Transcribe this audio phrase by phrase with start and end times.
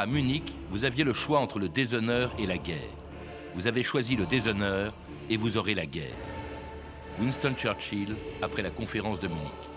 [0.00, 2.96] À Munich, vous aviez le choix entre le déshonneur et la guerre.
[3.54, 4.94] Vous avez choisi le déshonneur
[5.28, 6.16] et vous aurez la guerre.
[7.20, 9.70] Winston Churchill après la conférence de Munich.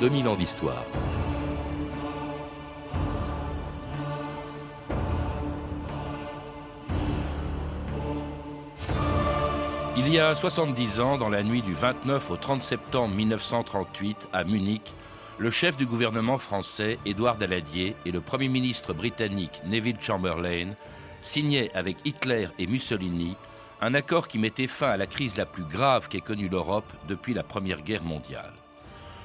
[0.00, 0.84] 2000 ans d'histoire.
[9.98, 14.44] Il y a 70 ans, dans la nuit du 29 au 30 septembre 1938, à
[14.44, 14.94] Munich,
[15.36, 20.74] le chef du gouvernement français, Édouard Daladier, et le Premier ministre britannique Neville Chamberlain
[21.20, 23.36] signaient avec Hitler et Mussolini
[23.82, 27.34] un accord qui mettait fin à la crise la plus grave qu'ait connue l'Europe depuis
[27.34, 28.59] la Première Guerre mondiale.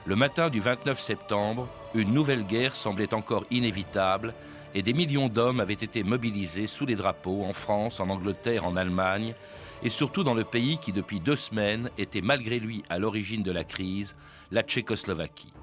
[0.08, 4.36] Le matin du 29 septembre, une nouvelle guerre semblait encore inévitable
[4.75, 8.75] et des millions d'hommes avaient été mobilisés sous les drapeaux en France, en Angleterre, en
[8.75, 9.34] Allemagne
[9.81, 13.52] et surtout dans le pays qui depuis deux semaines était malgré lui à l'origine de
[13.52, 14.16] la crise,
[14.52, 15.53] la Tchécoslovaquie.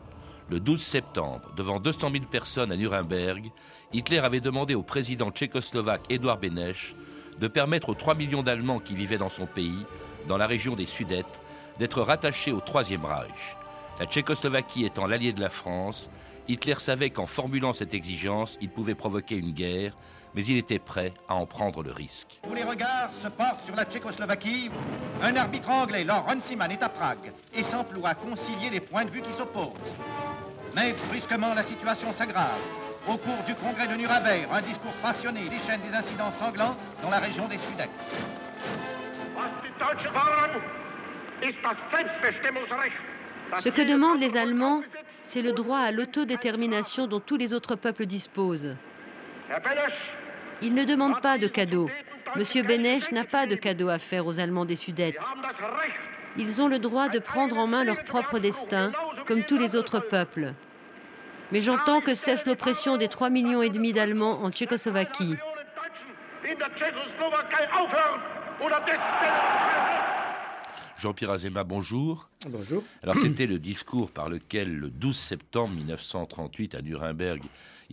[0.50, 3.52] Le 12 septembre, devant 200 000 personnes à Nuremberg,
[3.92, 6.96] Hitler avait demandé au président tchécoslovaque Édouard Beneš
[7.38, 9.86] de permettre aux 3 millions d'Allemands qui vivaient dans son pays,
[10.26, 11.40] dans la région des Sudètes,
[11.78, 13.56] d'être rattachés au Troisième Reich.
[14.02, 16.10] La Tchécoslovaquie étant l'allié de la France,
[16.48, 19.96] Hitler savait qu'en formulant cette exigence, il pouvait provoquer une guerre,
[20.34, 22.40] mais il était prêt à en prendre le risque.
[22.42, 24.72] Tous les regards se portent sur la Tchécoslovaquie.
[25.22, 29.10] Un arbitre anglais, Lord Runciman, est à Prague et s'emploie à concilier les points de
[29.10, 29.94] vue qui s'opposent.
[30.74, 32.58] Mais brusquement, la situation s'aggrave.
[33.06, 37.20] Au cours du congrès de Nuremberg, un discours passionné déchaîne des incidents sanglants dans la
[37.20, 37.88] région des Sudètes.
[43.58, 44.82] Ce que demandent les Allemands,
[45.22, 48.76] c'est le droit à l'autodétermination dont tous les autres peuples disposent.
[50.62, 51.90] Ils ne demandent pas de cadeaux.
[52.36, 55.22] Monsieur Benech n'a pas de cadeaux à faire aux Allemands des Sudètes.
[56.38, 58.92] Ils ont le droit de prendre en main leur propre destin,
[59.26, 60.54] comme tous les autres peuples.
[61.50, 65.36] Mais j'entends que cesse l'oppression des 3 millions et demi d'Allemands en Tchécoslovaquie.
[70.98, 72.28] Jean-Pierre Azema, bonjour.
[72.48, 72.82] Bonjour.
[73.02, 77.42] Alors c'était le discours par lequel le 12 septembre 1938 à Nuremberg,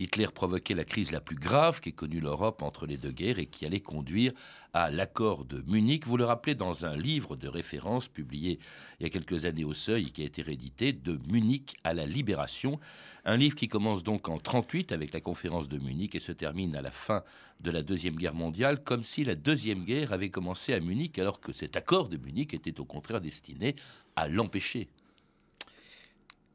[0.00, 3.44] Hitler provoquait la crise la plus grave qu'ait connue l'Europe entre les deux guerres et
[3.44, 4.32] qui allait conduire
[4.72, 6.06] à l'accord de Munich.
[6.06, 8.58] Vous le rappelez dans un livre de référence publié
[8.98, 12.06] il y a quelques années au Seuil qui a été réédité, De Munich à la
[12.06, 12.80] Libération.
[13.26, 16.74] Un livre qui commence donc en 38 avec la conférence de Munich et se termine
[16.76, 17.22] à la fin
[17.60, 21.40] de la Deuxième Guerre mondiale, comme si la Deuxième Guerre avait commencé à Munich alors
[21.40, 23.76] que cet accord de Munich était au contraire destiné
[24.16, 24.88] à l'empêcher.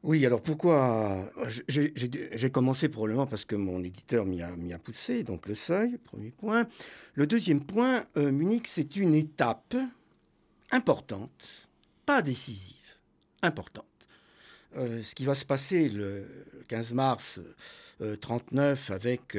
[0.05, 1.31] Oui, alors pourquoi
[1.67, 6.29] J'ai commencé probablement parce que mon éditeur m'y a, a, poussé, donc le seuil, premier
[6.29, 6.67] point.
[7.15, 9.75] Le deuxième point, euh, Munich, c'est une étape
[10.69, 11.31] importante,
[12.05, 12.99] pas décisive,
[13.41, 13.85] importante.
[14.77, 16.27] Euh, ce qui va se passer le
[16.67, 17.39] 15 mars
[17.99, 19.37] 1939 euh, avec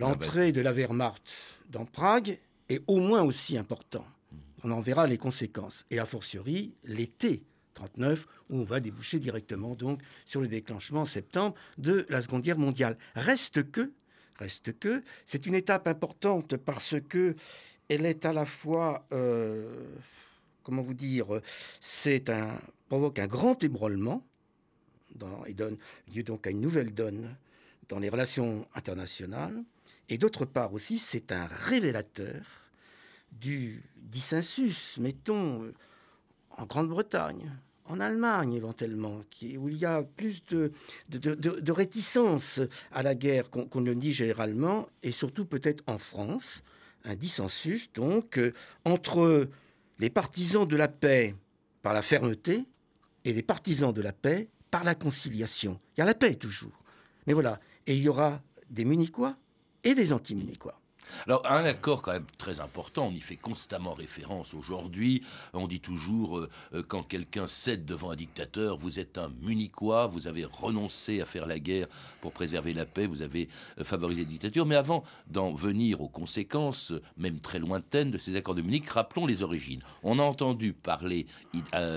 [0.00, 1.32] l'entrée de la Wehrmacht
[1.70, 4.04] dans Prague est au moins aussi important.
[4.64, 5.84] On en verra les conséquences.
[5.90, 7.44] Et a fortiori, l'été
[7.74, 12.42] 39, où on va déboucher directement donc sur le déclenchement en septembre de la Seconde
[12.42, 12.96] Guerre mondiale.
[13.14, 13.92] Reste que,
[14.38, 17.34] reste que, c'est une étape importante parce que
[17.88, 19.86] elle est à la fois, euh,
[20.62, 21.26] comment vous dire,
[21.80, 24.22] c'est un provoque un grand ébranlement
[25.46, 25.78] et donne
[26.14, 27.36] lieu donc à une nouvelle donne
[27.88, 29.64] dans les relations internationales.
[30.08, 32.42] Et d'autre part aussi, c'est un révélateur
[33.30, 35.72] du dissensus, mettons,
[36.58, 37.50] en Grande-Bretagne,
[37.86, 40.72] en Allemagne éventuellement, qui, où il y a plus de,
[41.08, 42.60] de, réticence
[42.92, 46.62] à la guerre qu'on le dit généralement, et surtout peut-être en France,
[47.04, 48.52] un dissensus donc euh,
[48.84, 49.48] entre
[49.98, 51.34] les partisans de la paix
[51.82, 52.64] par la fermeté
[53.24, 55.78] et les partisans de la paix par la conciliation.
[55.96, 56.82] Il y a la paix toujours.
[57.26, 58.40] Mais voilà, et il y aura
[58.70, 59.36] des Munichois
[59.84, 60.81] et des anti-Munichois.
[61.26, 65.22] Alors, un accord quand même très important, on y fait constamment référence aujourd'hui.
[65.52, 70.06] On dit toujours, euh, euh, quand quelqu'un cède devant un dictateur, vous êtes un munichois,
[70.06, 71.86] vous avez renoncé à faire la guerre
[72.20, 74.66] pour préserver la paix, vous avez euh, favorisé la dictature.
[74.66, 79.26] Mais avant d'en venir aux conséquences, même très lointaines, de ces accords de Munich, rappelons
[79.26, 79.82] les origines.
[80.02, 81.26] On a entendu parler,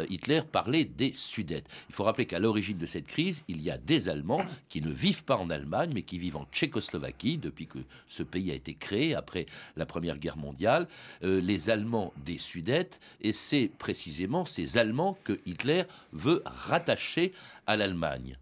[0.09, 1.67] Hitler parler des Sudètes.
[1.89, 4.91] Il faut rappeler qu'à l'origine de cette crise, il y a des Allemands qui ne
[4.91, 8.73] vivent pas en Allemagne, mais qui vivent en Tchécoslovaquie, depuis que ce pays a été
[8.73, 9.45] créé après
[9.75, 10.87] la Première Guerre mondiale,
[11.23, 15.83] euh, les Allemands des Sudètes, et c'est précisément ces Allemands que Hitler
[16.13, 17.31] veut rattacher
[17.67, 18.37] à l'Allemagne.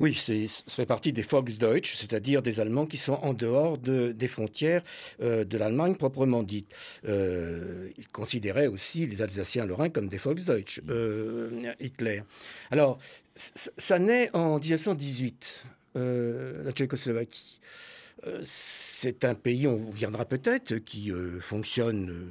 [0.00, 4.82] Oui, ça fait partie des Volksdeutsch, c'est-à-dire des Allemands qui sont en dehors des frontières
[5.22, 6.74] euh, de l'Allemagne proprement dite.
[7.06, 12.22] Euh, il considérait aussi les Alsaciens-Lorrains comme des Volksdeutsch, euh, Hitler.
[12.70, 12.98] Alors,
[13.34, 15.64] ça naît en 1918,
[15.94, 17.60] la Tchécoslovaquie.
[18.42, 22.30] C'est un pays, on viendra peut-être, qui fonctionne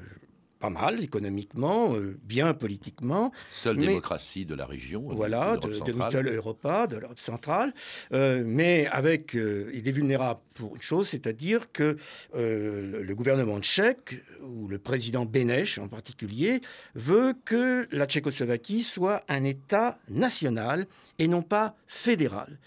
[0.64, 3.34] pas mal économiquement, euh, bien politiquement.
[3.52, 5.12] Seule démocratie de la région.
[5.12, 7.74] Euh, voilà, de, de Europa, de l'Europe centrale.
[8.14, 11.98] Euh, mais avec, il est vulnérable pour une chose, c'est-à-dire que
[12.34, 16.62] le, gouvernement tchèque, ou le président Beneš en particulier,
[16.96, 20.88] veut que la Tchécoslovaquie soit un État national
[21.20, 22.58] et non pas fédéral.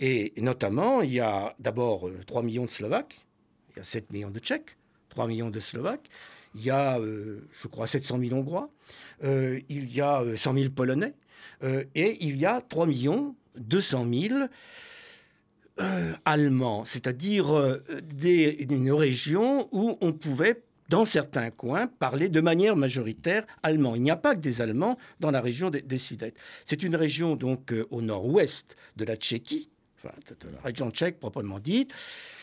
[0.00, 3.26] Et notamment, il y a d'abord 3 millions de Slovaques,
[3.70, 4.76] il y a 7 millions de Tchèques,
[5.10, 6.08] 3 millions de Slovaques.
[6.54, 8.70] Il y a, euh, je crois, 700 000 Hongrois,
[9.24, 11.14] euh, il y a 100 euh, 000 Polonais,
[11.94, 14.34] et il y a 3 millions 200 000
[16.24, 17.80] Allemands, c'est-à-dire
[18.20, 23.94] une région où on pouvait dans certains coins, parler de manière majoritaire allemand.
[23.94, 26.36] Il n'y a pas que des Allemands dans la région des, Sudètes.
[26.64, 29.68] C'est une région donc au nord-ouest de la Tchéquie,
[29.98, 31.92] enfin, de la région tchèque proprement dite.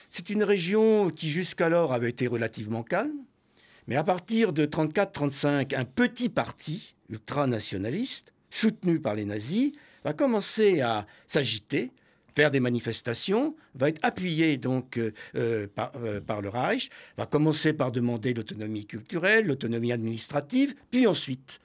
[0.09, 3.17] C'est une région qui jusqu'alors avait été relativement calme.
[3.87, 9.73] Mais à partir de 34-35, un petit parti ultranationaliste, soutenu par les nazis,
[10.03, 11.91] va commencer à s'agiter,
[12.35, 17.73] faire des manifestations, va être appuyé donc euh, euh, euh, par, le Reich, va commencer
[17.73, 21.59] par demander l'autonomie culturelle, l'autonomie administrative, puis ensuite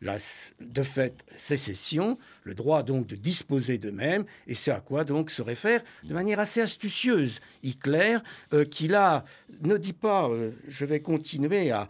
[0.00, 0.16] la,
[0.60, 5.42] de fait sécession, le droit donc de disposer d'eux-mêmes, et c'est à quoi donc se
[5.42, 8.18] réfère de manière assez astucieuse Hitler,
[8.52, 9.24] euh, qui là
[9.62, 11.88] ne dit pas euh, je vais continuer à,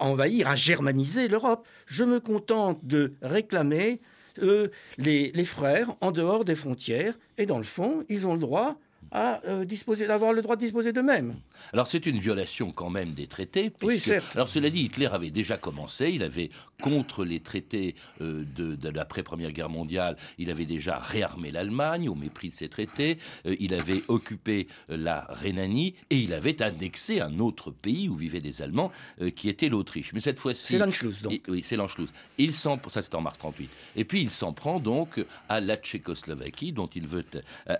[0.00, 4.00] envahir, à germaniser l'Europe, je me contente de réclamer
[4.42, 4.68] euh,
[4.98, 8.78] les, les frères en dehors des frontières, et dans le fond, ils ont le droit
[9.12, 11.36] à euh, disposer, d'avoir le droit de disposer d'eux-mêmes.
[11.72, 13.72] Alors c'est une violation quand même des traités.
[13.82, 14.26] oui, certes.
[14.34, 16.50] Alors cela dit, Hitler avait déjà commencé, il avait
[16.82, 22.14] contre les traités euh, de, de l'après-première guerre mondiale, il avait déjà réarmé l'Allemagne au
[22.14, 27.38] mépris de ces traités, euh, il avait occupé la Rhénanie et il avait annexé un
[27.38, 28.92] autre pays où vivaient des Allemands
[29.34, 30.12] qui était l'Autriche.
[30.12, 30.72] Mais cette fois-ci...
[30.72, 31.40] C'est l'Anschluss donc.
[31.48, 32.10] oui, c'est l'Anschluss.
[32.38, 33.70] Il s'en, ça c'était en mars 38.
[33.96, 37.24] Et puis il s'en prend donc à la Tchécoslovaquie dont il veut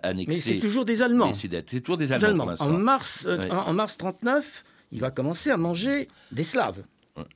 [0.02, 0.26] annexer...
[0.26, 1.25] Mais c'est toujours des Allemands.
[1.34, 2.54] C'est toujours des Allemands.
[2.58, 6.82] En mars, euh, en, mars 39, il va commencer à manger des Slaves.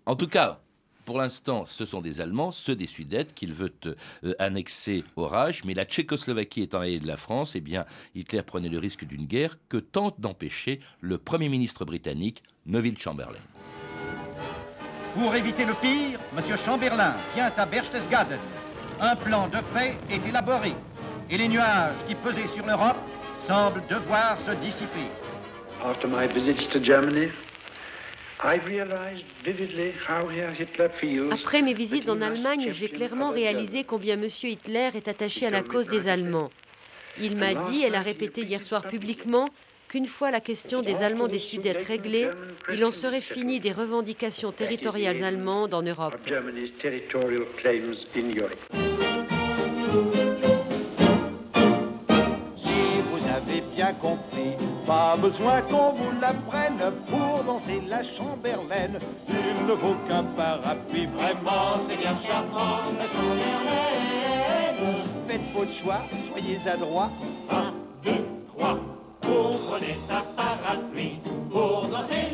[0.06, 0.60] En tout cas,
[1.04, 5.64] pour l'instant, ce sont des Allemands, ceux des Sudètes, qu'il veut euh, annexer au Reich.
[5.64, 7.84] Mais la Tchécoslovaquie étant alliée de la France, eh bien,
[8.14, 13.40] Hitler prenait le risque d'une guerre que tente d'empêcher le Premier ministre britannique, Neville Chamberlain.
[15.14, 16.56] Pour éviter le pire, M.
[16.64, 18.38] Chamberlain vient à Berchtesgaden.
[19.00, 20.74] Un plan de paix est élaboré
[21.30, 22.96] et les nuages qui pesaient sur l'Europe
[23.40, 25.08] semble devoir se dissiper.
[31.30, 34.26] Après mes visites en Allemagne, j'ai clairement réalisé combien M.
[34.42, 36.50] Hitler est attaché à la cause des Allemands.
[37.18, 39.48] Il m'a dit, et l'a répété hier soir publiquement,
[39.88, 42.28] qu'une fois la question des Allemands des Sudètes réglée,
[42.72, 46.16] il en serait fini des revendications territoriales allemandes en Europe
[53.74, 54.56] bien compris.
[54.86, 58.98] Pas besoin qu'on vous l'apprenne pour danser la chamberlaine.
[59.28, 64.00] Il ne vaut qu'un parapluie, vraiment c'est bien charmant la chamberlaine.
[65.28, 67.10] Faites votre choix, soyez adroits.
[67.50, 67.72] Un,
[68.04, 68.24] deux,
[68.54, 68.78] trois.
[69.22, 72.29] Vous prenez sa parapluie pour danser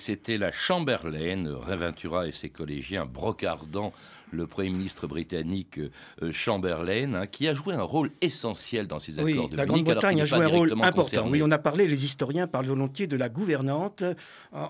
[0.00, 3.92] c'était la Chamberlain, Réventura et ses collégiens brocardant
[4.32, 5.78] le Premier ministre britannique
[6.22, 10.22] euh, Chamberlain, hein, qui a joué un rôle essentiel dans ces accords de la Grande-Bretagne
[10.22, 11.28] a joué un rôle important.
[11.28, 14.14] Oui, on a parlé, les historiens parlent volontiers de la gouvernante euh,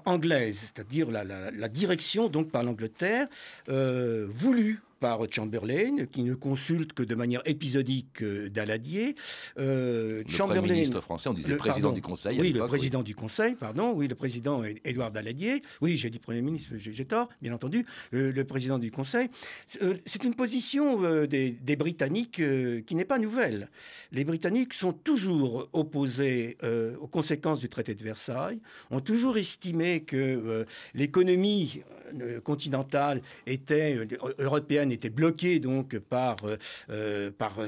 [0.04, 3.28] anglaise, c'est-à-dire la, direction donc par l'Angleterre,
[3.68, 9.14] euh, voulue par Chamberlain, qui ne consulte que de manière épisodique Daladier.
[9.56, 12.38] le Chamberlain, Premier ministre français, on disait le président du Conseil.
[12.38, 13.92] Oui, le président du Conseil, pardon.
[13.94, 15.62] Oui, le président Édouard Daladier.
[15.80, 17.86] Oui, j'ai dit Premier ministre, j'ai tort, bien entendu.
[18.12, 19.28] Le, président du Conseil.
[19.66, 22.42] C'est une position des, des, Britanniques
[22.86, 23.70] qui n'est pas nouvelle.
[24.12, 26.58] Les Britanniques sont toujours opposés
[27.00, 31.82] aux conséquences du traité de Versailles, ont toujours estimé que l'économie
[32.20, 34.48] euh, continentale était euh,
[34.92, 36.36] était bloquée donc par
[36.90, 37.58] euh, par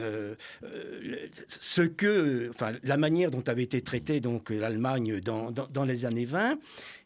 [1.48, 6.58] ce que enfin la manière dont avait été traitée l'Allemagne dans, dans, les années 20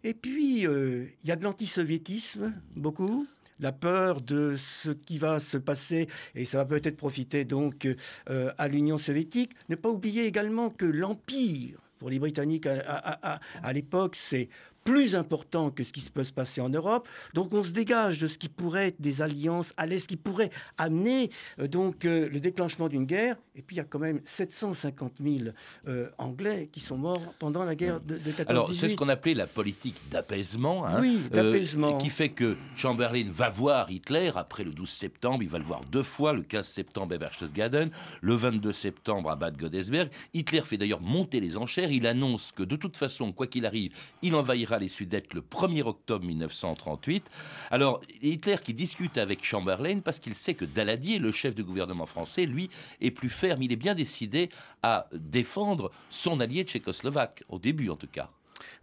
[0.05, 3.27] et puis il y a de l'antisoviétisme beaucoup
[3.59, 7.89] la peur de ce qui va se passer, et ça va peut-être profiter donc
[8.27, 9.53] à l'Union soviétique.
[9.71, 14.51] Ne pas oublier également que l'Empire, pour les Britanniques à, à l'époque, c'est
[14.87, 17.09] plus important que ce qui peut se passer en Europe.
[17.35, 20.51] Donc on se dégage de ce qui pourrait être des alliances à l'Est, qui pourrait
[20.79, 23.37] amener euh, donc euh, le déclenchement d'une guerre.
[23.57, 25.51] Et puis il y a quand même 750 000
[25.89, 29.09] euh, Anglais qui sont morts pendant la guerre de, de 14 Alors c'est ce qu'on
[29.09, 30.87] appelait la politique d'apaisement.
[30.87, 31.99] Hein, oui, d'apaisement.
[31.99, 35.43] qui fait que Chamberlain va voir Hitler après le 12 septembre.
[35.43, 37.91] Il va le voir deux fois, le 15 septembre à Berchtesgaden,
[38.21, 40.11] le 22 septembre à Bad Godesberg.
[40.33, 41.91] Hitler fait d'ailleurs monter les enchères.
[41.91, 45.83] Il annonce que de toute façon, quoi qu'il arrive, il envahira les Sudètes le 1er
[45.83, 47.25] octobre 1938.
[47.71, 52.07] Alors, Hitler qui discute avec Chamberlain parce qu'il sait que Daladier, le chef du gouvernement
[52.07, 53.63] français, lui, est plus ferme.
[53.63, 54.51] Il est bien décidé
[54.83, 58.31] à défendre son allié tchécoslovaque, au début en tout cas.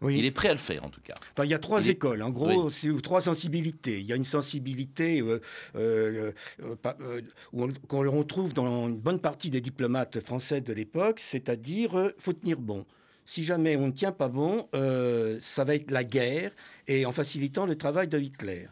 [0.02, 0.18] Oui.
[0.20, 1.16] Il est prêt à le faire, en tout cas.
[1.44, 3.02] il y a trois écoles, en gros, oui.
[3.02, 4.00] trois sensibilités.
[4.00, 5.40] Il y a une sensibilité euh,
[5.76, 6.32] euh,
[6.62, 7.22] euh,
[7.88, 12.86] qu'on retrouve dans une bonne partie des diplomates français de l'époque, c'est-à-dire faut tenir bon
[13.26, 16.52] si jamais on ne tient pas bon, euh, ça va être la guerre
[16.88, 18.68] et en facilitant le travail de Hitler.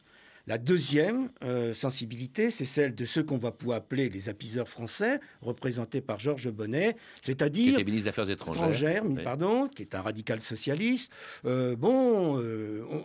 [0.47, 5.19] La deuxième euh, sensibilité, c'est celle de ceux qu'on va pouvoir appeler les apiseurs français,
[5.41, 10.39] représentés par Georges Bonnet, c'est-à-dire qui ministre des Affaires étrangères, pardon, qui est un radical
[10.39, 11.13] socialiste.
[11.45, 12.43] Euh, bon,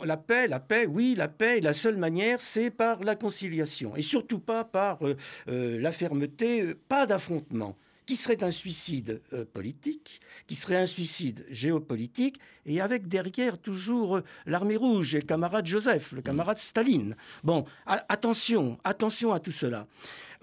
[0.03, 1.61] la paix, la paix, oui, la paix.
[1.61, 4.99] la seule manière, c'est par la conciliation, et surtout pas par
[5.47, 7.76] la fermeté, pas d'affrontement
[8.07, 14.17] qui serait un suicide euh, politique, qui serait un suicide géopolitique, et avec derrière toujours
[14.17, 17.17] euh, l'armée rouge et le camarade Joseph, le camarade Staline.
[17.43, 19.87] Bon, attention, attention à tout cela.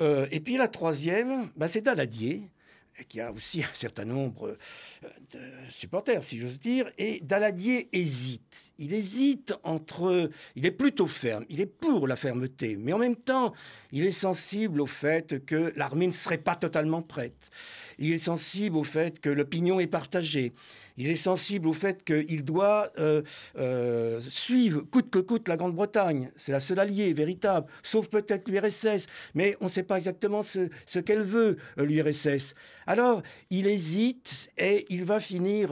[0.01, 2.49] Euh, et puis la troisième, bah, c'est Daladier
[3.07, 4.57] qui a aussi un certain nombre
[5.03, 8.73] euh, de supporters, si j'ose dire, et Daladier hésite.
[8.77, 10.29] Il hésite entre...
[10.55, 13.53] Il est plutôt ferme, il est pour la fermeté, mais en même temps,
[13.91, 17.49] il est sensible au fait que l'armée ne serait pas totalement prête.
[17.99, 20.53] Il est sensible au fait que l'opinion est partagée.
[20.97, 23.23] Il est sensible au fait qu'il doit euh,
[23.57, 26.31] euh, suivre coûte que coûte la Grande-Bretagne.
[26.35, 29.07] C'est la seule alliée véritable, sauf peut-être l'URSS.
[29.33, 32.53] Mais on ne sait pas exactement ce, qu'elle veut, euh, l'URSS.
[32.85, 35.71] Alors, il hésite et il va finir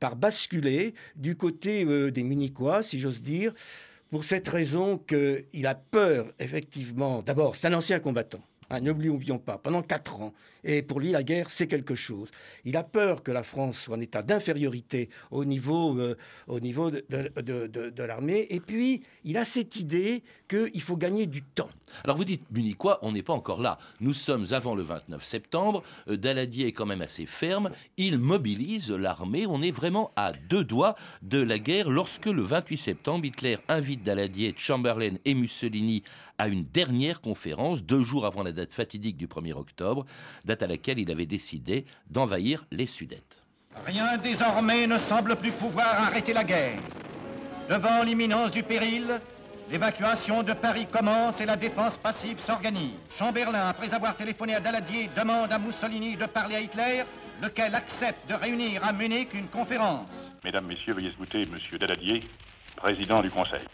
[0.00, 3.52] par basculer du côté des Munichois, si j'ose dire,
[4.10, 7.22] pour cette raison qu'il a peur, effectivement.
[7.22, 8.40] D'abord, c'est un ancien combattant.
[8.70, 10.32] Hein, N'oublions pas, pendant quatre ans,
[10.64, 12.30] et pour lui, la guerre, c'est quelque chose.
[12.64, 16.16] Il a peur que la France soit en état d'infériorité au niveau, euh,
[16.46, 18.46] au niveau de, de, l'armée.
[18.50, 21.70] Et puis, il a cette idée qu'il faut gagner du temps.
[22.04, 23.78] Alors vous dites Munichois, on n'est pas encore là.
[24.00, 25.82] Nous sommes avant le 29 septembre.
[26.08, 27.70] Euh, Daladier est quand même assez ferme.
[27.96, 29.46] Il mobilise l'armée.
[29.46, 34.02] On est vraiment à deux doigts de la guerre lorsque le 28 septembre, Hitler invite
[34.02, 36.02] Daladier, Chamberlain et Mussolini
[36.38, 40.04] à une dernière conférence, deux jours avant la date fatidique du 1er octobre
[40.62, 43.42] à laquelle il avait décidé d'envahir les Sudètes.
[43.86, 46.78] Rien désormais ne semble plus pouvoir arrêter la guerre.
[47.68, 49.20] Devant l'imminence du péril,
[49.70, 52.92] l'évacuation de Paris commence et la défense passive s'organise.
[53.18, 57.02] Chamberlain, après avoir téléphoné à Daladier, demande à Mussolini de parler à Hitler,
[57.42, 60.30] lequel accepte de réunir à Munich une conférence.
[60.44, 62.22] Mesdames, Messieurs, veuillez écouter Monsieur Daladier,
[62.76, 63.64] président du Conseil.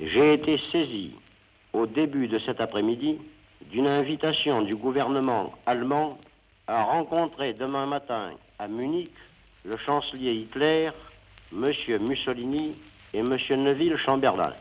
[0.00, 1.12] J'ai été saisi
[1.72, 3.18] au début de cet après-midi
[3.70, 6.18] d'une invitation du gouvernement allemand
[6.68, 9.10] à rencontrer demain matin à Munich
[9.64, 10.90] le chancelier Hitler,
[11.52, 11.72] M.
[12.00, 12.76] Mussolini
[13.14, 13.36] et M.
[13.50, 14.52] Neville Chamberlain.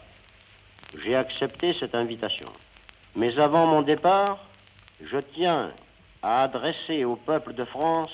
[1.04, 2.48] J'ai accepté cette invitation.
[3.16, 4.40] Mais avant mon départ,
[5.02, 5.72] je tiens
[6.22, 8.12] à adresser au peuple de France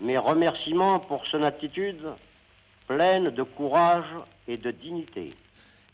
[0.00, 2.06] mes remerciements pour son attitude
[2.86, 4.06] pleine de courage
[4.46, 5.34] et de dignité.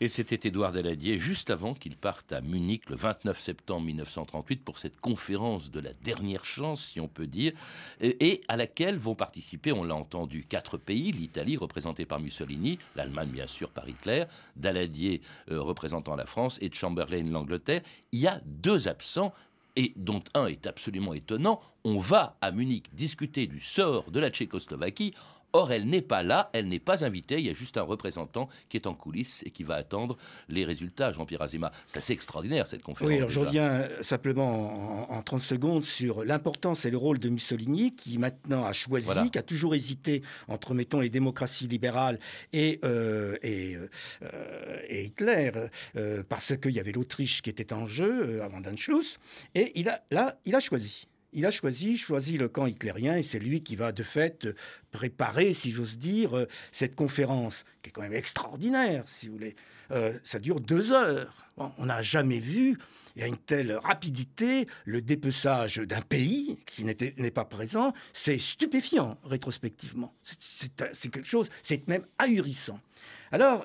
[0.01, 4.77] Et c'était Édouard Daladier juste avant qu'il parte à Munich le 29 septembre 1938 pour
[4.77, 7.53] cette conférence de la dernière chance, si on peut dire,
[8.01, 13.29] et, à laquelle vont participer, on l'a entendu, quatre pays, l'Italie représentée par Mussolini, l'Allemagne
[13.29, 14.25] bien sûr par Hitler,
[14.57, 17.81] Daladier euh, représentant la France et Chamberlain l'Angleterre.
[18.11, 19.33] Il y a deux absents
[19.77, 24.29] et dont un est absolument étonnant, on va à Munich discuter du sort de la
[24.29, 25.13] Tchécoslovaquie
[25.55, 27.39] Or, elle n'est pas là, elle n'est pas invitée.
[27.39, 30.17] Il y a juste un représentant qui est en coulisses et qui va attendre
[30.49, 31.71] les résultats, Jean-Pierre Azéma.
[31.87, 33.09] C'est assez extraordinaire cette conférence.
[33.09, 37.95] Oui, alors je reviens simplement en, 30 secondes sur l'importance et le rôle de Mussolini,
[37.95, 42.19] qui maintenant a choisi, qui a toujours hésité entre, mettons, les démocraties libérales
[42.51, 45.51] et, euh, euh, et, Hitler,
[45.95, 49.19] euh, parce qu'il y avait l'Autriche qui était en jeu avant d'Anschluss.
[49.53, 53.23] Et il a, là, il a choisi il a choisi, choisi le camp hitlérien et
[53.23, 54.47] c'est lui qui va de fait
[54.91, 59.55] préparer, si j'ose dire, euh, cette conférence, qui est quand même extraordinaire, si vous voulez.
[59.91, 61.35] Euh, ça dure deux heures.
[61.57, 62.79] on n'a jamais vu,
[63.17, 67.93] et à une telle rapidité, le dépeçage d'un pays qui n'est pas présent.
[68.13, 70.13] C'est stupéfiant, rétrospectivement.
[70.21, 72.79] C'est quelque chose, c'est même ahurissant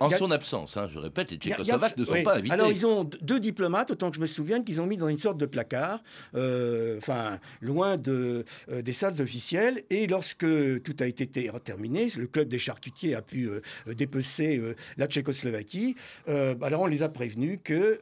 [0.01, 2.53] en son absence, hein, je répète, les Tchécoslovaques ne sont pas invités.
[2.53, 5.19] Alors ils ont deux diplomates, autant que je me souvienne, qu'ils ont mis dans une
[5.19, 6.03] sorte de placard,
[6.35, 9.83] euh, enfin loin de, euh, des salles officielles.
[9.91, 10.47] Et lorsque
[10.83, 11.27] tout a été
[11.65, 13.61] terminé, le club des charcutiers a pu euh,
[13.95, 14.61] dépecer
[14.97, 15.95] la Tchécoslovaquie.
[16.27, 18.01] alors on les a prévenus que,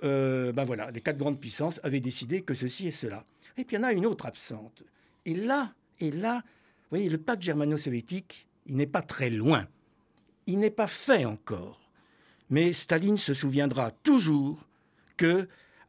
[0.53, 3.25] ben voilà, les quatre grandes puissances avaient décidé que ceci et cela.
[3.57, 4.85] Et puis il y en a une autre absente.
[5.25, 9.67] Et là, et là, vous voyez, le pacte germano-soviétique, il n'est pas très loin
[10.49, 11.79] il n'est pas fait encore.
[12.51, 14.67] Mais Staline se souviendra toujours
[15.19, 15.47] que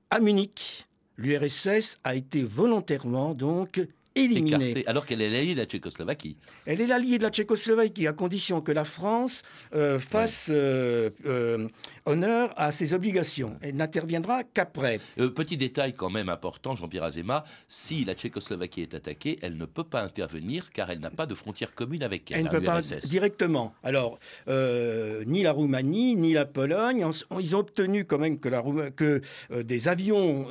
[0.09, 0.85] à Munich,
[1.17, 3.79] l'URSS a été volontairement donc
[4.15, 4.83] éliminée.
[4.87, 6.35] alors qu'elle est l'alliée de la Tchécoslovaquie.
[6.65, 9.41] Elle est l'alliée de la Tchécoslovaquie à condition que la France
[9.75, 11.67] euh, fasse euh, euh,
[12.05, 13.57] honneur à ses obligations.
[13.61, 14.99] Elle n'interviendra qu'après.
[15.35, 19.83] petit détail quand même important, Jean-Pierre Azéma, si la Tchécoslovaquie est attaquée, elle ne peut
[19.83, 22.39] pas intervenir car elle n'a pas de frontière commune avec elle.
[22.39, 23.73] Elle ne peut pas directement.
[23.83, 27.05] Alors, ni la Roumanie, ni la Pologne,
[27.39, 28.63] ils ont obtenu quand même que, la
[28.95, 29.21] que
[29.61, 30.47] des avions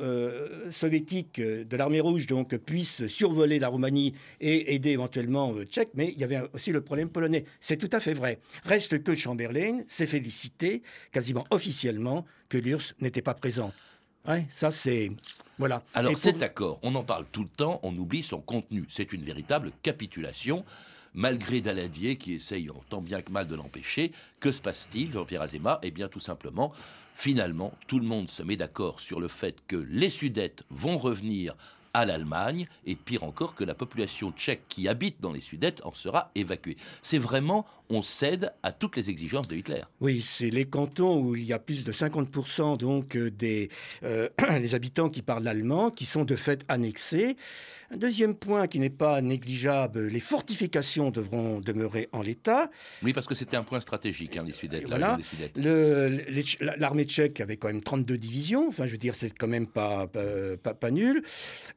[0.71, 5.89] soviétiques de l'armée rouge donc, puissent survoler la Roumanie et aider éventuellement le euh, Tchèque,
[5.95, 7.45] mais il y avait aussi le problème polonais.
[7.59, 8.39] C'est tout à fait vrai.
[8.65, 13.73] Reste que Chamberlain s'est félicité, quasiment officiellement, que l'URSS n'était pas présente.
[14.51, 15.09] ça c'est
[15.57, 15.83] voilà.
[15.93, 18.85] Alors cet accord, on en parle tout le temps, on oublie son contenu.
[18.87, 20.63] C'est une véritable capitulation.
[21.13, 25.41] Malgré Daladier qui essaye en tant bien que mal de l'empêcher, que se passe-t-il, Jean-Pierre
[25.41, 25.79] Azéma?
[25.81, 26.71] Eh bien tout simplement,
[27.15, 31.55] finalement, tout le monde se met d'accord sur le fait que les Sudètes vont revenir
[31.93, 35.93] à l'Allemagne, et pire encore que la population tchèque qui habite dans les Sudètes en
[35.93, 36.77] sera évacuée.
[37.01, 39.81] C'est vraiment, on cède à toutes les exigences de Hitler.
[40.01, 43.69] Oui, c'est les cantons où il y a plus de 50% donc euh, des
[44.03, 47.35] euh, les habitants qui parlent l'allemand qui sont de fait annexés.
[47.91, 52.69] Un deuxième point qui n'est pas négligeable, les fortifications devront demeurer en l'état.
[53.01, 54.87] Oui, parce que c'était un point stratégique, hein, les Sudètes.
[56.77, 60.07] L'armée tchèque avait quand même 32 divisions, enfin je veux dire, c'est quand même pas,
[60.07, 61.23] pas, pas, nul.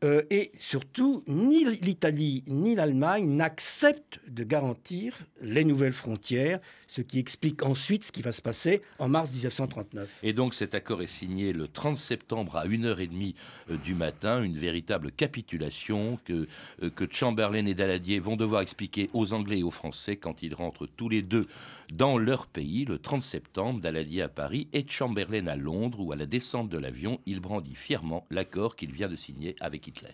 [0.04, 6.60] Euh, et surtout, ni l'Italie ni l'Allemagne n'acceptent de garantir les nouvelles frontières
[6.92, 10.10] ce qui explique ensuite ce qui va se passer en mars 1939.
[10.22, 13.34] Et donc cet accord est signé le 30 septembre à 1h30
[13.70, 16.46] euh, du matin, une véritable capitulation que,
[16.82, 20.54] euh, que Chamberlain et Daladier vont devoir expliquer aux Anglais et aux Français quand ils
[20.54, 21.46] rentrent tous les deux
[21.94, 26.16] dans leur pays le 30 septembre, Daladier à Paris et Chamberlain à Londres où à
[26.16, 30.12] la descente de l'avion, il brandit fièrement l'accord qu'il vient de signer avec Hitler.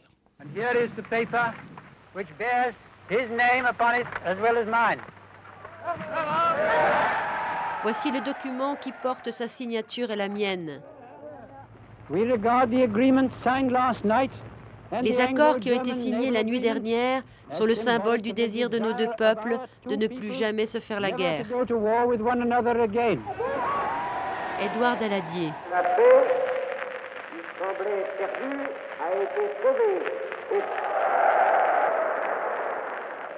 [0.55, 1.53] here is the paper
[2.13, 2.75] which bears
[3.11, 5.01] his name upon it as well as mine.
[7.83, 10.81] Voici le document qui porte sa signature et la mienne.
[15.03, 18.79] Les accords qui ont été signés la nuit dernière sont le symbole du désir de
[18.79, 21.45] nos deux peuples de ne plus jamais se faire la guerre.
[24.61, 25.53] Édouard Daladier.
[25.71, 26.27] La paix
[27.31, 28.67] qui semblait perdue
[29.01, 30.03] a été sauvée.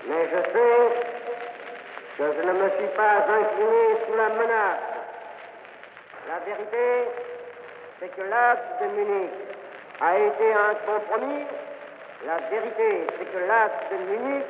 [0.08, 1.19] Mais je sais
[2.20, 4.80] je ne me suis pas incliné sous la menace.
[6.28, 7.08] La vérité,
[7.98, 9.30] c'est que l'acte de Munich
[10.00, 11.44] a été un compromis.
[12.26, 14.44] La vérité, c'est que l'acte de Munich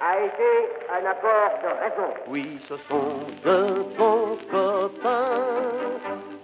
[0.00, 0.50] a été
[0.92, 2.14] un accord de raison.
[2.28, 5.42] Oui, ce sont de bons copains,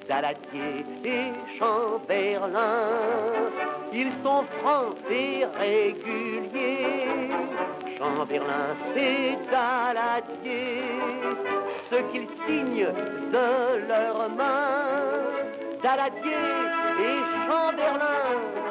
[0.09, 2.89] Daladier et Chamberlain.
[3.93, 7.07] Ils sont francs et réguliers
[8.01, 10.83] Chamberlain et Daladier,
[11.91, 12.89] ce qu'ils signent
[13.31, 15.21] de leurs mains,
[15.83, 16.33] Daladier
[16.99, 18.70] et Chamberlain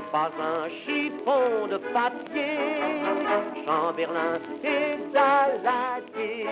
[0.00, 2.56] pas un chiffon de papier.
[3.66, 4.38] Chamberlain
[5.12, 6.46] Daladier.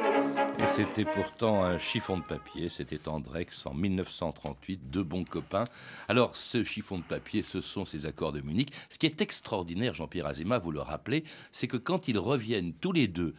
[0.59, 5.65] Et c'était pourtant un chiffon de papier, c'était Andrex en 1938, deux bons copains.
[6.09, 8.73] Alors ce chiffon de papier, ce sont ces accords de Munich.
[8.89, 12.93] Ce qui est extraordinaire, Jean-Pierre Azéma, vous le rappelez, c'est que quand ils reviennent tous
[12.93, 13.35] les deux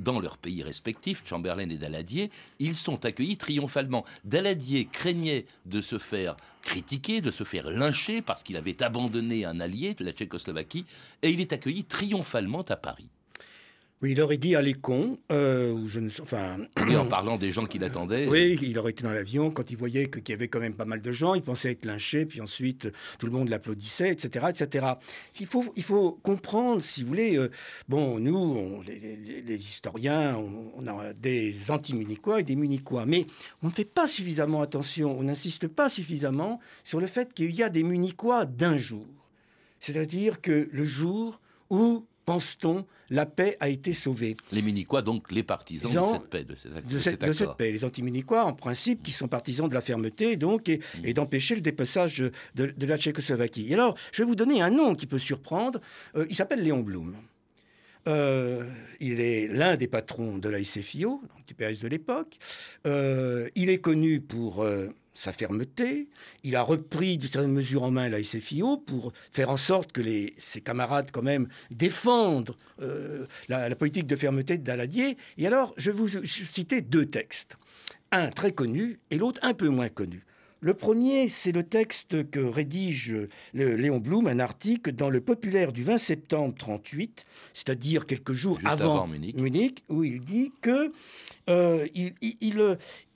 [0.00, 4.04] dans leurs pays respectifs, Chamberlain et Daladier, ils sont accueillis triomphalement.
[4.24, 9.60] Daladier craignait de se faire critiquer, de se faire lyncher parce qu'il avait abandonné un
[9.60, 10.86] allié, la Tchécoslovaquie,
[11.22, 13.08] et il est accueilli triomphalement à Paris.
[14.02, 16.58] Oui, il aurait dit à l'écon, euh, ou je ne enfin...
[16.84, 18.26] Oui, en parlant des gens qui l'attendaient.
[18.26, 20.84] Oui, il aurait été dans l'avion, quand il voyait qu'il y avait quand même pas
[20.84, 22.88] mal de gens, il pensait être lynché, puis ensuite
[23.20, 24.86] tout le monde l'applaudissait, etc., etc.
[25.38, 27.48] Il faut, il faut comprendre, si vous voulez, euh,
[27.88, 33.26] bon, nous, les, historiens, on, a des anti-munichois et des munichois, mais
[33.62, 37.62] on ne fait pas suffisamment attention, on n'insiste pas suffisamment sur le fait qu'il y
[37.62, 39.06] a des munichois d'un jour.
[39.78, 44.36] C'est-à-dire que le jour où pense-t-on, la paix a été sauvée?
[44.52, 46.54] Les Munichois, donc les partisans de cette paix, de,
[46.98, 47.72] cette, paix.
[47.72, 51.12] Les anti-Munichois, en principe, qui sont partisans de la fermeté donc, et, mm.
[51.12, 52.22] d'empêcher le dépassage
[52.54, 53.66] de, la Tchécoslovaquie.
[53.70, 55.80] Et alors, je vais vous donner un nom qui peut surprendre.
[56.16, 57.14] Euh, il s'appelle Léon Blum.
[58.08, 62.38] Euh, il est l'un des patrons de la SFIO, du PS de l'époque.
[62.86, 64.66] Euh, il est connu pour
[65.14, 66.08] sa fermeté.
[66.42, 70.02] Il a repris de certaines mesures en main la SFIO pour faire en sorte que
[70.36, 75.16] ses camarades, quand même, défendent euh, la, politique de fermeté de Daladier.
[75.38, 77.56] Et alors, je vais vous citer deux textes.
[78.10, 80.24] Un très connu et l'autre un peu moins connu.
[80.64, 83.16] Le premier, c'est le texte que rédige
[83.52, 89.08] Léon Blum, un article dans le Populaire du 20 septembre 38, c'est-à-dire quelques jours avant,
[89.08, 89.82] Munich.
[89.88, 90.92] où il dit que
[91.50, 92.14] euh, il,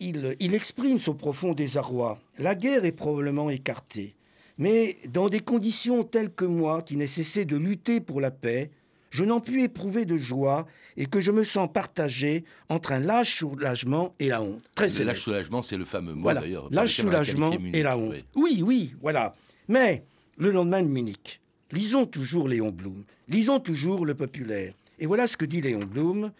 [0.00, 2.18] il, exprime son profond désarroi.
[2.36, 4.16] La guerre est probablement écartée,
[4.58, 8.72] mais dans des conditions telles que moi, qui n'ai cessé de lutter pour la paix,
[9.10, 10.66] je n'en puis éprouver de joie
[10.96, 14.62] et que je me sens partagé entre un lâche soulagement et la honte.
[14.74, 16.68] Très le lâche soulagement, c'est le fameux mot d'ailleurs.
[16.70, 18.14] Lâche soulagement et la honte.
[18.34, 18.62] Oui.
[18.64, 19.34] oui, voilà.
[19.68, 20.04] Mais
[20.38, 21.40] le lendemain de Munich,
[21.72, 24.74] lisons toujours Léon Blum, lisons toujours le populaire.
[24.98, 26.32] Et voilà ce que dit Léon Blum.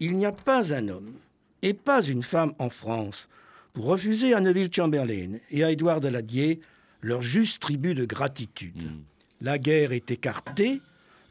[0.00, 1.12] Il n'y a pas un homme
[1.62, 3.28] et pas une femme en France
[3.72, 6.60] pour refuser à Neville Chamberlain et à Édouard Daladier
[7.02, 8.76] leur juste tribut de gratitude.
[8.76, 9.02] Hmm.
[9.40, 10.80] La guerre est écartée,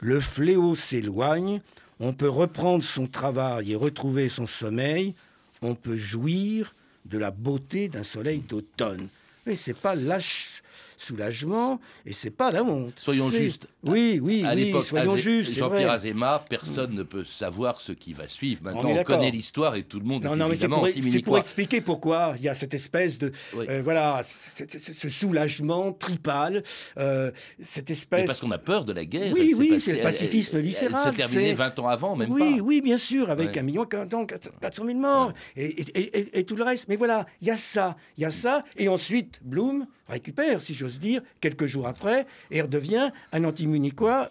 [0.00, 1.60] le fléau s'éloigne,
[2.00, 5.14] on peut reprendre son travail et retrouver son sommeil,
[5.62, 9.08] on peut jouir de la beauté d'un soleil d'automne.
[9.46, 10.62] Mais c'est pas lâche
[11.00, 12.94] soulagement et c'est pas la honte.
[12.96, 13.66] Soyons justes.
[13.82, 15.56] Oui, oui, à oui, soyons justes.
[15.56, 18.62] Jean-Pierre Azéma, personne ne peut savoir ce qui va suivre.
[18.62, 21.80] Maintenant, on, connaît l'histoire et tout le monde non, est non, évidemment C'est pour, expliquer
[21.80, 26.62] pourquoi il y a cette espèce de euh, voilà, ce soulagement tripal,
[26.98, 28.20] euh, cette espèce.
[28.20, 29.32] Mais parce qu'on a peur de la guerre.
[29.32, 31.00] Oui, oui, c'est le pacifisme viscéral.
[31.06, 32.62] Elle s'est terminée 20 ans avant, même oui, pas.
[32.62, 36.88] Oui, bien sûr, avec un million 400 000 morts et, et, et, tout le reste.
[36.88, 40.74] Mais voilà, il y a ça, il y a ça, et ensuite Bloom récupère, si
[40.74, 44.30] j'ose dire, quelques jours après, et redevient un anti-munichois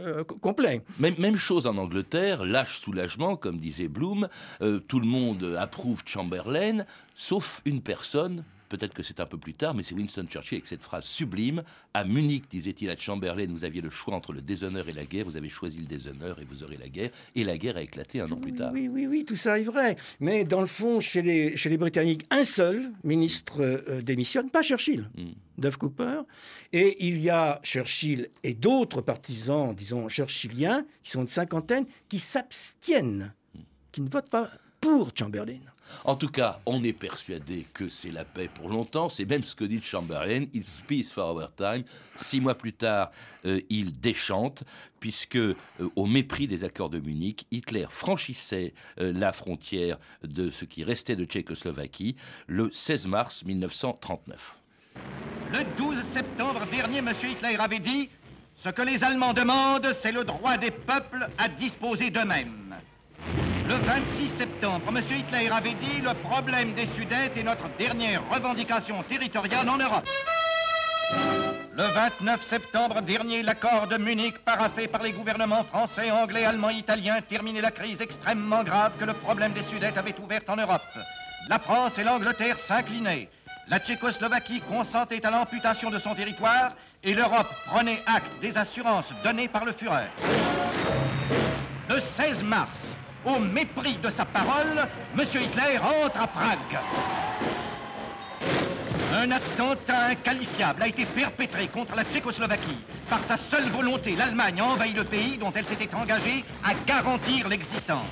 [0.00, 0.82] euh, complet.
[0.98, 4.28] Même, même, chose en Angleterre, lâche soulagement, comme disait Bloom,
[4.60, 9.54] euh, tout le monde approuve Chamberlain, sauf une personne, Peut-être que c'est un peu plus
[9.54, 11.62] tard, mais c'est Winston Churchill avec cette phrase sublime.
[11.94, 15.24] À Munich, disait-il à Chamberlain, vous aviez le choix entre le déshonneur et la guerre.
[15.24, 17.10] Vous avez choisi le déshonneur et vous aurez la guerre.
[17.34, 18.70] Et la guerre a éclaté un an plus tard.
[18.72, 19.96] Oui, oui, oui, tout ça est vrai.
[20.20, 24.62] Mais dans le fond, chez les, chez les Britanniques, un seul ministre euh, démissionne, pas
[24.62, 25.30] Churchill, mm.
[25.58, 26.20] Duff Cooper.
[26.72, 32.18] Et il y a Churchill et d'autres partisans, disons, churchilliens, qui sont une cinquantaine, qui
[32.18, 33.60] s'abstiennent, hmm.
[33.92, 34.50] qui ne votent pas
[34.80, 35.60] pour Chamberlain.
[36.04, 39.08] En tout cas, on est persuadé que c'est la paix pour longtemps.
[39.08, 40.44] C'est même ce que dit Chamberlain.
[40.54, 41.84] It's peace for our time.
[42.16, 43.10] Six mois plus tard,
[43.44, 44.64] euh, il déchante,
[45.00, 45.54] puisque, euh,
[45.96, 51.16] au mépris des accords de Munich, Hitler franchissait euh, la frontière de ce qui restait
[51.16, 54.56] de Tchécoslovaquie le 16 mars 1939.
[55.52, 57.12] Le 12 septembre dernier, M.
[57.22, 58.10] Hitler avait dit
[58.56, 62.67] Ce que les Allemands demandent, c'est le droit des peuples à disposer d'eux-mêmes.
[63.68, 65.02] Le 26 septembre, M.
[65.10, 70.08] Hitler avait dit le problème des Sudètes est notre dernière revendication territoriale en Europe.
[71.76, 77.20] Le 29 septembre dernier, l'accord de Munich, paraffé par les gouvernements français, anglais, allemands, italiens,
[77.20, 80.80] terminait la crise extrêmement grave que le problème des Sudètes avait ouverte en Europe.
[81.50, 83.28] La France et l'Angleterre s'inclinaient.
[83.68, 86.72] La Tchécoslovaquie consentait à l'amputation de son territoire
[87.04, 90.08] et l'Europe prenait acte des assurances données par le Führer.
[91.90, 92.78] Le 16 mars,
[93.24, 95.20] au mépris de sa parole, M.
[95.20, 96.78] Hitler entre à Prague.
[99.10, 102.78] Un attentat inqualifiable a été perpétré contre la Tchécoslovaquie.
[103.08, 107.48] Par sa seule volonté, l'Allemagne a envahi le pays dont elle s'était engagée à garantir
[107.48, 108.06] l'existence.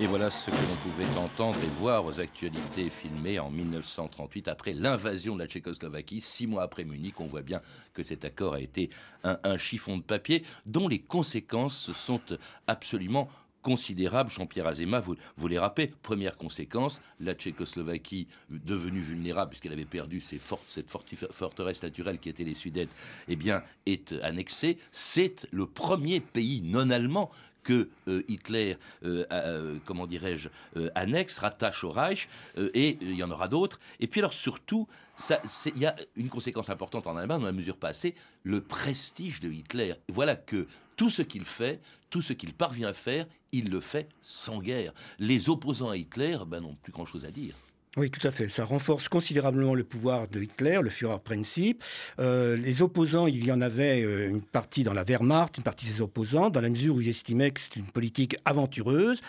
[0.00, 4.72] Et voilà ce que l'on pouvait entendre et voir aux actualités filmées en 1938 après
[4.72, 6.20] l'invasion de la Tchécoslovaquie.
[6.20, 7.60] Six mois après Munich, on voit bien
[7.92, 8.90] que cet accord a été
[9.22, 12.20] un, chiffon de papier dont les conséquences sont
[12.66, 13.28] absolument
[13.62, 14.30] considérables.
[14.30, 15.92] Jean-Pierre Azéma, vous, vous les rappelez.
[16.02, 20.90] Première conséquence, la Tchécoslovaquie, devenue vulnérable puisqu'elle avait perdu ses cette
[21.30, 22.90] forteresse naturelle qui était les Sudètes,
[23.28, 23.38] eh
[23.86, 24.76] est annexée.
[24.90, 27.30] C'est le premier pays non allemand
[27.64, 30.48] que euh, Hitler, euh, euh, comment dirais-je,
[30.94, 33.80] annexe, rattache au Reich, et il y en aura d'autres.
[33.98, 34.86] Et puis alors surtout,
[35.30, 39.50] il y a une conséquence importante en Allemagne, dans la mesure passée, le prestige de
[39.50, 39.94] Hitler.
[40.08, 44.08] Voilà que tout ce qu'il fait, tout ce qu'il parvient à faire, il le fait
[44.20, 44.92] sans guerre.
[45.18, 47.54] Les opposants à Hitler ben, n'ont plus grand-chose à dire.
[47.96, 48.48] Oui, tout à fait.
[48.48, 51.84] Ça renforce considérablement le pouvoir de Hitler, le Führerprinzip.
[52.18, 55.86] Euh, les opposants, il y en avait euh, une partie dans la Wehrmacht, une partie
[55.86, 59.20] des opposants, dans la mesure où ils estimaient que c'est une politique aventureuse.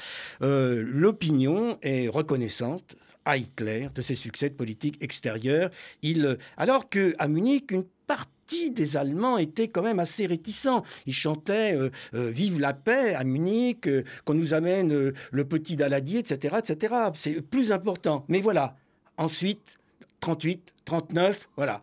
[0.41, 5.69] Euh, l'opinion est reconnaissante à Hitler de ses succès de politique extérieure.
[6.01, 10.83] Il, alors qu'à Munich, une partie des Allemands étaient quand même assez réticents.
[11.05, 15.75] Ils chantaient euh, euh, Vive la paix à Munich, euh, qu'on nous amène le petit
[15.75, 16.93] Daladier, etc., etc.
[17.15, 18.25] C'est plus important.
[18.27, 18.75] Mais voilà.
[19.17, 19.79] Ensuite,
[20.19, 21.81] 38, 39, voilà.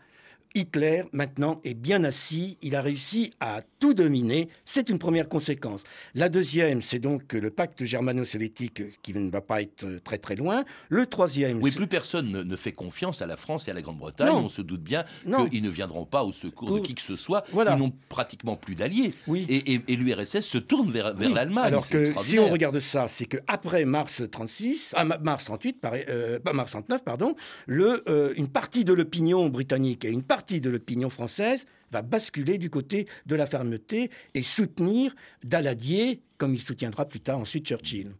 [0.54, 2.58] Hitler, maintenant, est bien assis.
[2.62, 4.48] Il a réussi à tout dominer.
[4.64, 5.82] C'est une première conséquence.
[6.14, 10.64] La deuxième, c'est donc le pacte germano-soviétique qui ne va pas être très très loin.
[10.88, 11.62] Le troisième...
[11.62, 14.34] Oui, plus personne ne, fait confiance à la France et à la Grande-Bretagne.
[14.34, 15.04] On se doute bien
[15.50, 17.44] qu'ils ne viendront pas au secours de qui que ce soit.
[17.52, 19.14] Ils n'ont pratiquement plus d'alliés.
[19.26, 19.46] Oui.
[19.48, 21.64] Et, l'URSS se tourne vers, vers l'Allemagne.
[21.64, 26.72] Alors que si on regarde ça, c'est qu'après mars 36, ah, mars 38, euh, mars
[26.72, 27.36] 39, pardon,
[27.66, 32.58] le, euh, une partie de l'opinion britannique et une partie de l'opinion française va basculer
[32.58, 38.12] du côté de la fermeté et soutenir Daladier, comme il soutiendra plus tard ensuite Churchill.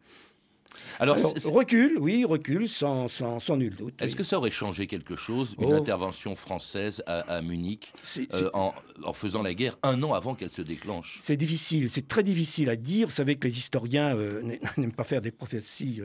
[0.99, 3.95] Alors, recul, oui, recul, sans, sans, nul doute.
[4.01, 5.77] Est-ce que ça aurait changé quelque chose, une oh.
[5.77, 7.93] intervention française à, Munich,
[8.35, 8.73] euh, en,
[9.13, 11.19] faisant la guerre un an avant qu'elle se déclenche?
[11.21, 13.09] C'est difficile, c'est très difficile à dire.
[13.09, 14.43] Vous savez que les historiens euh,
[14.77, 16.01] n'aiment pas faire des prophéties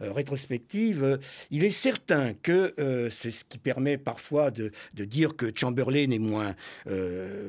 [0.00, 1.18] euh, rétrospectives.
[1.50, 2.74] Il est certain que
[3.10, 6.54] c'est ce qui permet parfois de, de dire que Chamberlain est moins,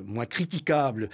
[0.06, 1.10] moins critiquable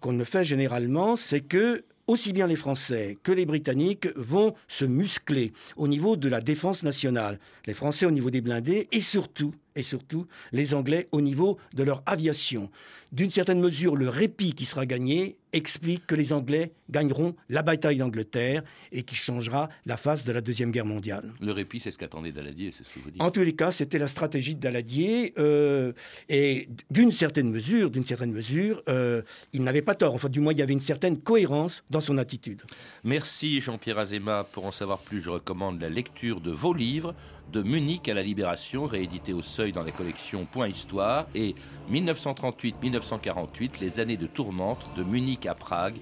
[0.00, 4.54] qu'on ne le fait généralement, c'est que aussi bien les Français que les Britanniques vont
[4.68, 7.38] se muscler au niveau de la défense nationale.
[7.66, 11.82] Les Français au niveau des blindés et surtout, et surtout les Anglais au niveau de
[11.82, 12.70] leur aviation.
[13.12, 17.98] D'une certaine mesure, le répit qui sera gagné explique que les Anglais gagneront la bataille
[17.98, 21.32] d'Angleterre et qui changera la face de la Deuxième Guerre mondiale.
[21.40, 23.22] Le répit, c'est ce qu'attendait Daladier, c'est ce que vous dites.
[23.22, 25.92] En tous les cas, c'était la stratégie de Daladier euh,
[26.28, 30.14] et d'une certaine mesure, d'une certaine mesure, euh, il n'avait pas tort.
[30.14, 32.62] Enfin, du moins, il y avait une certaine cohérence dans son attitude.
[33.04, 34.44] Merci Jean-Pierre Azéma.
[34.50, 37.14] Pour en savoir plus, je recommande la lecture de vos livres
[37.52, 41.54] de Munich à la Libération, réédité au seuil dans la collection Point Histoire, et
[41.90, 45.96] 1938-1948, les années de tourmente de Munich à Prague,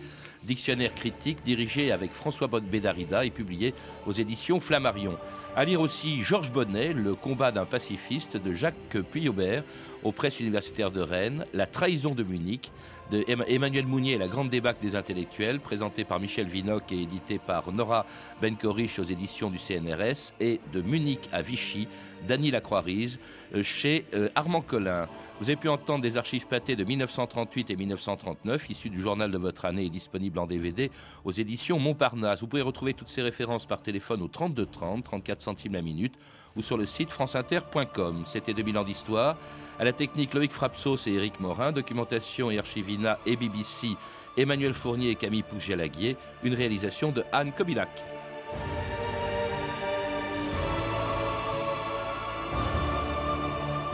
[0.44, 3.75] dictionnaire critique dirigé avec François Bédarida et publié
[4.07, 5.16] aux éditions Flammarion.
[5.55, 9.65] À lire aussi Georges Bonnet, Le combat d'un pacifiste de Jacques Puyaubert
[10.03, 12.73] aux presses universitaires de Rennes, La trahison de Munich
[13.11, 17.71] de Emmanuel Mounier, La grande débâcle des intellectuels, présenté par Michel Vinocq et édité par
[17.71, 18.07] Nora
[18.41, 21.87] Benkorich aux éditions du CNRS, et de Munich à Vichy,
[22.27, 23.19] Dany Lacroix-Rise,
[23.55, 25.09] euh, chez euh, Armand Collin.
[25.41, 29.38] Vous avez pu entendre des archives pâtées de 1938 et 1939, issues du journal de
[29.38, 30.91] votre année et disponibles en DVD
[31.25, 32.41] aux éditions Montparnasse.
[32.41, 36.15] Vous pouvez retrouver toutes ces références par téléphone au 32 30, 34 centimes la minute,
[36.57, 38.23] ou sur le site franceinter.com.
[38.25, 39.37] C'était 2000 ans d'histoire.
[39.79, 41.73] À la technique, Loïc Frapsos et Éric Morin.
[41.73, 43.89] Documentation et archivina et BBC,
[44.37, 46.17] Emmanuel Fournier et Camille Pougialaguier.
[46.43, 47.91] Une réalisation de Anne Kobilac.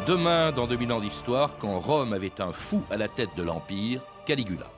[0.07, 4.01] Demain, dans 2000 ans d'histoire, quand Rome avait un fou à la tête de l'Empire,
[4.25, 4.78] Caligula.